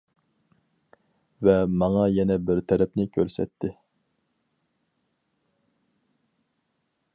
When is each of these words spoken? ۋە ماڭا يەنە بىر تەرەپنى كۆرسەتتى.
ۋە 1.47 1.53
ماڭا 1.83 2.05
يەنە 2.13 2.37
بىر 2.47 2.61
تەرەپنى 2.71 3.05
كۆرسەتتى. 3.17 3.71